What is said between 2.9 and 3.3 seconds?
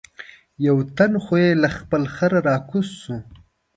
شو.